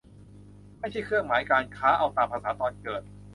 [0.79, 3.03] ไม่ใช่เครื่องหมายการค้า เอาตามภาษาตอนเกิด